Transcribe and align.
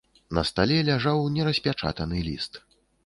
На 0.37 0.43
стале 0.49 0.79
ляжаў 0.87 1.21
нераспячатаны 1.35 2.23
ліст. 2.29 2.63